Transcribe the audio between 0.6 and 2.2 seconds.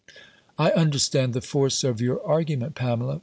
understand the force of